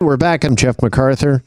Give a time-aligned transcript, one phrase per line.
[0.00, 0.44] We're back.
[0.44, 1.42] I'm Jeff McArthur.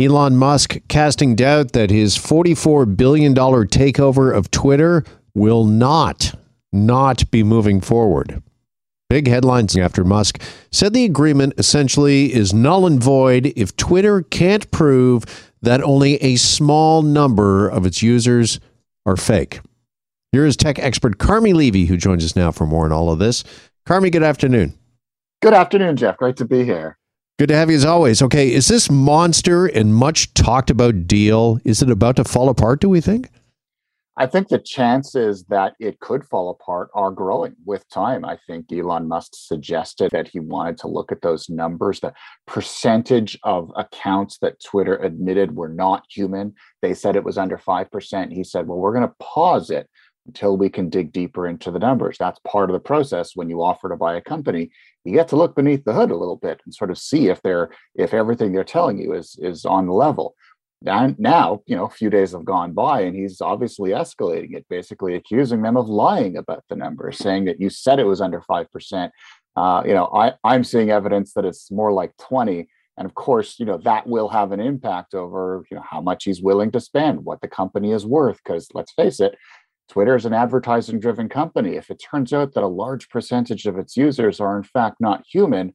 [0.00, 5.04] Elon Musk casting doubt that his $44 billion takeover of Twitter
[5.36, 6.34] will not,
[6.72, 8.42] not be moving forward.
[9.08, 14.68] Big headlines after Musk said the agreement essentially is null and void if Twitter can't
[14.72, 18.58] prove that only a small number of its users
[19.06, 19.60] are fake.
[20.32, 23.20] Here is tech expert Carmi Levy, who joins us now for more on all of
[23.20, 23.44] this.
[23.86, 24.76] Carmi, good afternoon.
[25.40, 26.16] Good afternoon, Jeff.
[26.16, 26.95] Great to be here.
[27.38, 28.22] Good to have you as always.
[28.22, 32.80] Okay, is this monster and much talked about deal, is it about to fall apart,
[32.80, 33.28] do we think?
[34.16, 38.24] I think the chances that it could fall apart are growing with time.
[38.24, 42.14] I think Elon Musk suggested that he wanted to look at those numbers, the
[42.46, 46.54] percentage of accounts that Twitter admitted were not human.
[46.80, 48.32] They said it was under 5%.
[48.32, 49.90] He said, well, we're going to pause it
[50.26, 52.16] until we can dig deeper into the numbers.
[52.18, 54.70] That's part of the process when you offer to buy a company.
[55.04, 57.40] You get to look beneath the hood a little bit and sort of see if
[57.42, 60.34] they're if everything they're telling you is is on the level.
[60.84, 64.66] And now, you know, a few days have gone by and he's obviously escalating it,
[64.68, 68.42] basically accusing them of lying about the numbers, saying that you said it was under
[68.42, 69.10] 5%.
[69.56, 72.68] Uh, you know, I, I'm seeing evidence that it's more like 20.
[72.98, 76.24] And of course, you know, that will have an impact over, you know, how much
[76.24, 78.38] he's willing to spend, what the company is worth.
[78.44, 79.34] Because let's face it,
[79.88, 81.76] Twitter is an advertising driven company.
[81.76, 85.24] If it turns out that a large percentage of its users are in fact not
[85.30, 85.74] human,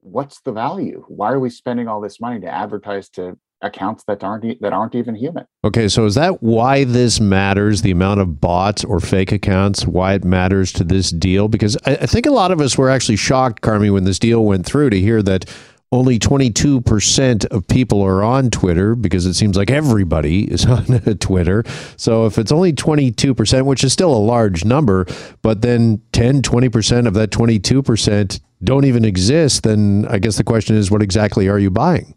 [0.00, 1.04] what's the value?
[1.08, 4.94] Why are we spending all this money to advertise to accounts that aren't that aren't
[4.94, 5.46] even human?
[5.64, 7.82] Okay, so is that why this matters?
[7.82, 11.48] The amount of bots or fake accounts, why it matters to this deal?
[11.48, 14.44] Because I, I think a lot of us were actually shocked, Carmi, when this deal
[14.44, 15.48] went through to hear that
[15.92, 20.86] only 22% of people are on Twitter because it seems like everybody is on
[21.18, 21.62] Twitter.
[21.96, 25.06] So if it's only 22%, which is still a large number,
[25.42, 30.76] but then 10, 20% of that 22% don't even exist, then I guess the question
[30.76, 32.14] is what exactly are you buying?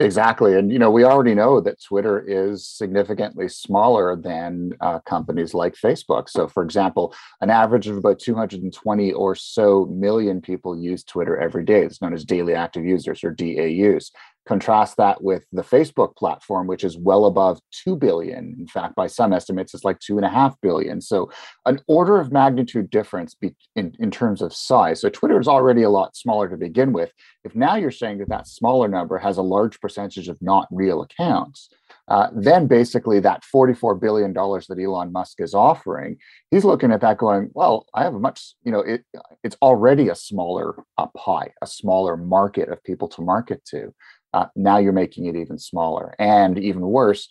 [0.00, 0.54] Exactly.
[0.54, 5.74] And, you know, we already know that Twitter is significantly smaller than uh, companies like
[5.74, 6.28] Facebook.
[6.28, 11.64] So, for example, an average of about 220 or so million people use Twitter every
[11.64, 11.82] day.
[11.82, 14.12] It's known as daily active users or DAUs.
[14.48, 18.56] Contrast that with the Facebook platform, which is well above 2 billion.
[18.58, 21.02] In fact, by some estimates, it's like 2.5 billion.
[21.02, 21.30] So,
[21.66, 25.02] an order of magnitude difference be- in, in terms of size.
[25.02, 27.12] So, Twitter is already a lot smaller to begin with.
[27.44, 31.02] If now you're saying that that smaller number has a large percentage of not real
[31.02, 31.68] accounts,
[32.08, 36.16] uh, then basically that $44 billion that Elon Musk is offering,
[36.50, 39.04] he's looking at that going, well, I have a much, you know, it,
[39.44, 40.84] it's already a smaller
[41.16, 43.94] pie, a smaller market of people to market to.
[44.32, 46.14] Uh, now you're making it even smaller.
[46.18, 47.28] And even worse,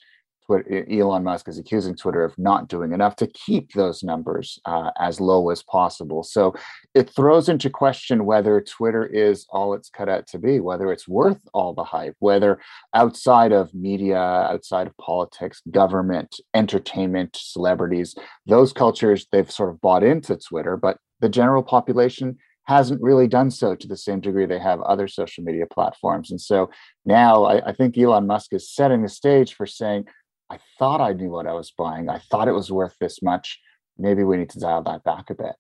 [0.50, 5.20] Elon Musk is accusing Twitter of not doing enough to keep those numbers uh, as
[5.20, 6.24] low as possible.
[6.24, 6.56] So
[6.94, 11.08] it throws into question whether Twitter is all it's cut out to be, whether it's
[11.08, 12.60] worth all the hype, whether
[12.94, 18.16] outside of media, outside of politics, government, entertainment, celebrities,
[18.46, 23.50] those cultures, they've sort of bought into Twitter, but the general population hasn't really done
[23.50, 26.32] so to the same degree they have other social media platforms.
[26.32, 26.70] And so
[27.06, 30.06] now I, I, think Elon Musk is setting the stage for saying,
[30.50, 32.10] I thought I knew what I was buying.
[32.10, 33.60] I thought it was worth this much.
[33.98, 35.54] Maybe we need to dial that back a bit.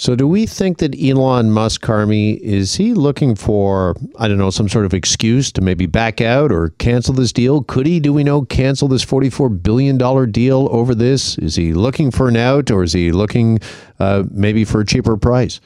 [0.00, 4.50] So, do we think that Elon Musk, Carmi, is he looking for, I don't know,
[4.50, 7.64] some sort of excuse to maybe back out or cancel this deal?
[7.64, 9.98] Could he, do we know, cancel this $44 billion
[10.30, 11.36] deal over this?
[11.38, 13.58] Is he looking for an out or is he looking
[13.98, 15.60] uh, maybe for a cheaper price?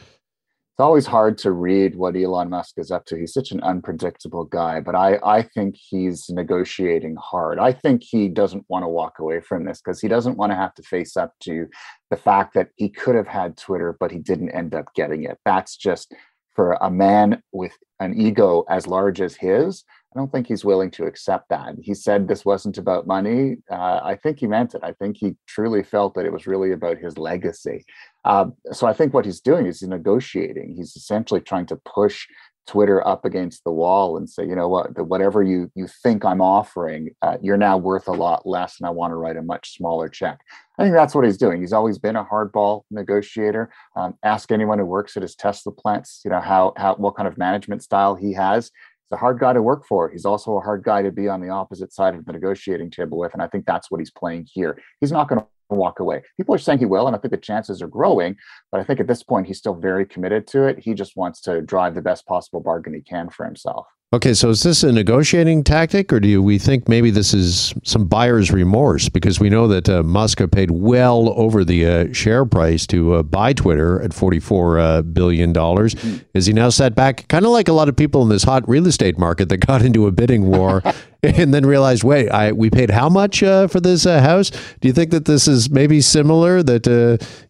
[0.82, 3.16] It's always hard to read what Elon Musk is up to.
[3.16, 7.60] He's such an unpredictable guy, but I, I think he's negotiating hard.
[7.60, 10.56] I think he doesn't want to walk away from this because he doesn't want to
[10.56, 11.69] have to face up to
[12.10, 15.38] the fact that he could have had Twitter, but he didn't end up getting it.
[15.44, 16.16] That's just
[16.53, 19.84] for a man with an ego as large as his.
[20.12, 21.76] I don't think he's willing to accept that.
[21.81, 23.59] He said this wasn't about money.
[23.71, 24.82] Uh, I think he meant it.
[24.82, 27.87] I think he truly felt that it was really about his legacy.
[28.25, 30.75] Uh, so I think what he's doing is he's negotiating.
[30.77, 32.27] He's essentially trying to push
[32.66, 36.41] Twitter up against the wall and say, you know what, whatever you you think I'm
[36.41, 39.77] offering, uh, you're now worth a lot less, and I want to write a much
[39.77, 40.39] smaller check.
[40.78, 41.60] I think that's what he's doing.
[41.60, 43.72] He's always been a hardball negotiator.
[43.97, 47.27] Um, ask anyone who works at his Tesla plants, you know how how what kind
[47.27, 48.71] of management style he has
[49.13, 50.09] He's a hard guy to work for.
[50.10, 53.19] He's also a hard guy to be on the opposite side of the negotiating table
[53.19, 53.33] with.
[53.33, 54.80] And I think that's what he's playing here.
[55.01, 55.47] He's not going to
[55.77, 56.22] walk away.
[56.36, 58.36] People are saying he will, and I think the chances are growing.
[58.71, 60.78] But I think at this point, he's still very committed to it.
[60.78, 63.86] He just wants to drive the best possible bargain he can for himself.
[64.15, 68.07] Okay, so is this a negotiating tactic, or do we think maybe this is some
[68.07, 69.09] buyer's remorse?
[69.09, 73.22] Because we know that uh, Musk paid well over the uh, share price to uh,
[73.22, 75.95] buy Twitter at forty-four uh, billion dollars.
[75.95, 76.19] Mm-hmm.
[76.34, 77.27] Is he now set back?
[77.28, 79.80] Kind of like a lot of people in this hot real estate market that got
[79.80, 80.83] into a bidding war
[81.36, 84.51] and then realized, wait, I we paid how much uh, for this uh, house?
[84.80, 86.65] Do you think that this is maybe similar?
[86.65, 86.86] That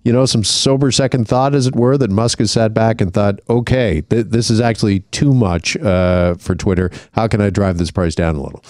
[0.03, 3.15] you know, some sober second thought, as it were, that Musk has sat back and
[3.15, 6.91] thought, okay, th- this is actually too much for for Twitter.
[7.13, 8.63] How can I drive this price down a little?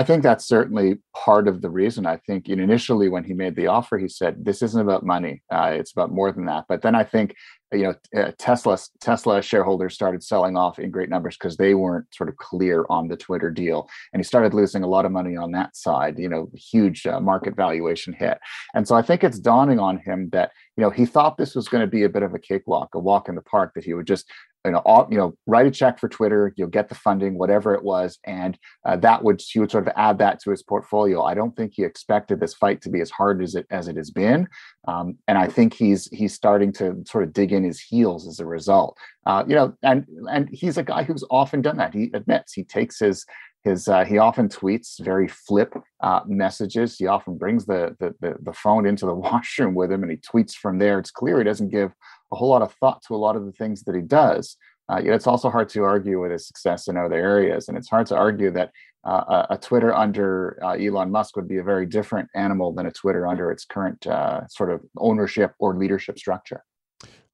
[0.00, 2.06] I think that's certainly part of the reason.
[2.06, 5.42] I think initially when he made the offer, he said, "This isn't about money.
[5.52, 7.34] Uh, it's about more than that." But then I think
[7.70, 12.06] you know uh, Tesla Tesla shareholders started selling off in great numbers because they weren't
[12.14, 15.36] sort of clear on the Twitter deal, and he started losing a lot of money
[15.36, 16.18] on that side.
[16.18, 18.38] You know, huge uh, market valuation hit,
[18.72, 21.68] and so I think it's dawning on him that you know he thought this was
[21.68, 23.92] going to be a bit of a cakewalk, a walk in the park, that he
[23.92, 24.24] would just
[24.64, 27.74] you know, all, you know, write a check for Twitter, you'll get the funding, whatever
[27.74, 31.22] it was, and uh, that would he would sort of add that to his portfolio.
[31.22, 33.96] I don't think he expected this fight to be as hard as it as it
[33.96, 34.48] has been,
[34.86, 38.38] um, and I think he's he's starting to sort of dig in his heels as
[38.38, 38.98] a result.
[39.26, 41.94] Uh, you know, and and he's a guy who's often done that.
[41.94, 43.24] He admits he takes his
[43.64, 46.96] his uh, he often tweets very flip uh, messages.
[46.96, 50.18] He often brings the, the, the the phone into the washroom with him, and he
[50.18, 50.98] tweets from there.
[50.98, 51.92] It's clear he doesn't give
[52.32, 54.56] a whole lot of thought to a lot of the things that he does.
[54.90, 57.88] Uh, yet it's also hard to argue with his success in other areas, and it's
[57.88, 58.70] hard to argue that
[59.04, 62.90] uh, a, Twitter under uh, Elon Musk would be a very different animal than a
[62.90, 66.64] Twitter under its current uh, sort of ownership or leadership structure.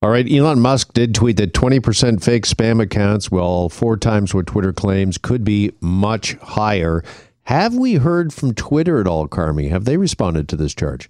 [0.03, 4.47] All right, Elon Musk did tweet that 20% fake spam accounts, well, four times what
[4.47, 7.03] Twitter claims, could be much higher.
[7.45, 9.71] Have we heard from Twitter at all, Carmi?
[9.71, 11.09] Have they responded to this charge?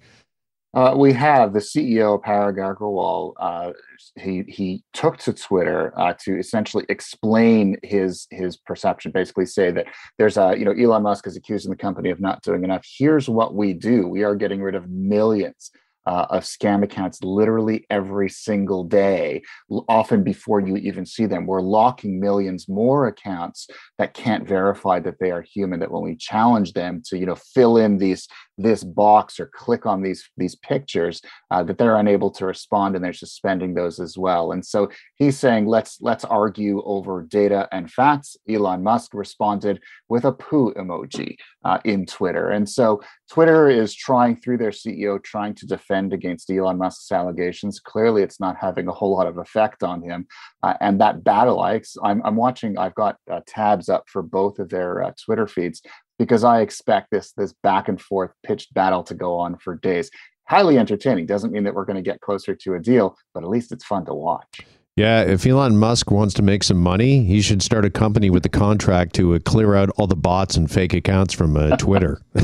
[0.73, 3.33] Uh, we have the CEO Parag Agrawal.
[3.39, 3.73] Uh,
[4.15, 9.11] he he took to Twitter uh, to essentially explain his his perception.
[9.11, 9.87] Basically, say that
[10.17, 12.85] there's a you know Elon Musk is accusing the company of not doing enough.
[12.85, 15.71] Here's what we do: we are getting rid of millions
[16.07, 19.41] uh, of scam accounts literally every single day,
[19.89, 21.45] often before you even see them.
[21.45, 23.67] We're locking millions more accounts
[23.97, 25.81] that can't verify that they are human.
[25.81, 29.85] That when we challenge them to, you know, fill in these this box or click
[29.85, 31.21] on these these pictures,
[31.51, 34.51] uh, that they're unable to respond, and they're suspending those as well.
[34.51, 38.37] And so he's saying, let's let's argue over data and facts.
[38.49, 44.37] Elon Musk responded with a poo emoji uh, in Twitter, and so Twitter is trying
[44.37, 47.79] through their CEO trying to defend against Elon Musk's allegations.
[47.79, 50.27] Clearly, it's not having a whole lot of effect on him.
[50.63, 54.69] Uh, and that battle, I'm, I'm watching, I've got uh, tabs up for both of
[54.69, 55.81] their uh, Twitter feeds
[56.19, 60.09] because I expect this, this back and forth pitched battle to go on for days.
[60.47, 61.25] Highly entertaining.
[61.25, 63.85] Doesn't mean that we're going to get closer to a deal, but at least it's
[63.85, 64.61] fun to watch.
[64.97, 68.41] Yeah, if Elon Musk wants to make some money, he should start a company with
[68.41, 72.19] the contract to uh, clear out all the bots and fake accounts from uh, Twitter.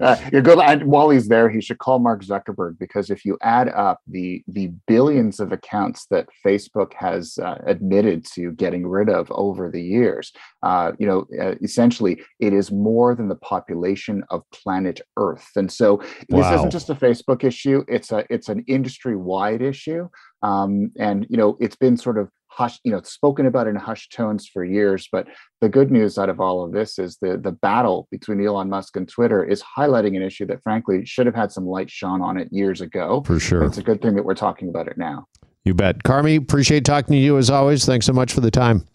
[0.00, 0.82] uh, good.
[0.84, 4.72] While he's there, he should call Mark Zuckerberg because if you add up the the
[4.88, 10.32] billions of accounts that Facebook has uh, admitted to getting rid of over the years,
[10.64, 15.50] uh, you know, uh, essentially it is more than the population of planet Earth.
[15.54, 15.98] And so
[16.28, 16.56] this wow.
[16.56, 20.08] isn't just a Facebook issue; it's a it's an industry wide issue.
[20.42, 24.12] Um, and you know, it's been sort of hush, you know, spoken about in hushed
[24.12, 25.08] tones for years.
[25.10, 25.26] But
[25.60, 28.96] the good news out of all of this is the the battle between Elon Musk
[28.96, 32.36] and Twitter is highlighting an issue that, frankly, should have had some light shone on
[32.36, 33.22] it years ago.
[33.26, 35.26] For sure, it's a good thing that we're talking about it now.
[35.64, 36.38] You bet, Carmi.
[36.38, 37.84] Appreciate talking to you as always.
[37.84, 38.86] Thanks so much for the time.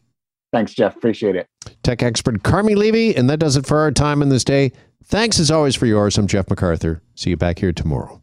[0.51, 0.95] Thanks, Jeff.
[0.95, 1.47] Appreciate it.
[1.83, 4.71] Tech expert Carmi Levy, and that does it for our time in this day.
[5.05, 6.17] Thanks as always for yours.
[6.17, 7.01] I'm Jeff McArthur.
[7.15, 8.22] See you back here tomorrow.